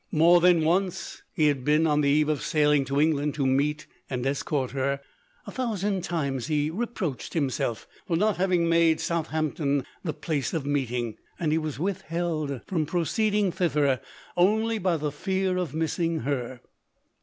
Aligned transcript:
More 0.11 0.41
than 0.41 0.63
once 0.65 1.21
he 1.31 1.45
had 1.45 1.63
been 1.63 1.85
on 1.85 2.01
the 2.01 2.09
eve 2.09 2.27
of 2.27 2.41
sailing 2.41 2.85
to 2.85 2.99
Eng 2.99 3.13
land 3.13 3.35
to 3.35 3.45
meet 3.45 3.85
and 4.09 4.25
escort 4.25 4.71
her; 4.71 4.99
a 5.45 5.51
thousand 5.51 6.03
times 6.03 6.47
he 6.47 6.71
reproached 6.71 7.35
himself 7.35 7.87
for 8.07 8.17
not 8.17 8.37
having 8.37 8.67
made 8.67 8.99
South 8.99 9.31
ampton 9.31 9.85
tlie 10.03 10.19
place 10.19 10.55
of 10.55 10.65
meeting, 10.65 11.17
and 11.39 11.51
lie 11.51 11.59
was 11.59 11.77
with 11.77 12.01
held 12.01 12.61
from 12.65 12.87
proceeding 12.87 13.51
thither 13.51 14.01
only 14.35 14.79
by 14.79 14.97
the 14.97 15.11
fear 15.11 15.57
of 15.57 15.75
missing 15.75 16.21
her. 16.21 16.61